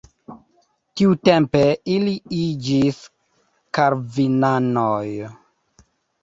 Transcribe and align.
Tiutempe 1.01 1.61
ili 1.95 2.13
iĝis 2.37 3.03
kalvinanoj. 3.79 5.05